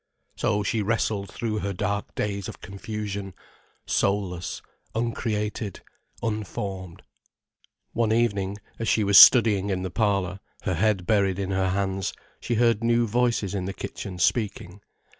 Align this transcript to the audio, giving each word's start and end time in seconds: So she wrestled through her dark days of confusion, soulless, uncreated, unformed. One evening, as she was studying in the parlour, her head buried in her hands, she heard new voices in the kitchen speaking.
So 0.35 0.63
she 0.63 0.81
wrestled 0.81 1.29
through 1.31 1.59
her 1.59 1.73
dark 1.73 2.15
days 2.15 2.47
of 2.47 2.59
confusion, 2.59 3.35
soulless, 3.85 4.63
uncreated, 4.95 5.81
unformed. 6.23 7.03
One 7.93 8.11
evening, 8.11 8.57
as 8.79 8.87
she 8.87 9.03
was 9.03 9.19
studying 9.19 9.69
in 9.69 9.83
the 9.83 9.91
parlour, 9.91 10.39
her 10.63 10.73
head 10.73 11.05
buried 11.05 11.37
in 11.37 11.51
her 11.51 11.69
hands, 11.69 12.13
she 12.39 12.55
heard 12.55 12.83
new 12.83 13.05
voices 13.05 13.53
in 13.53 13.65
the 13.65 13.73
kitchen 13.75 14.17
speaking. 14.17 14.81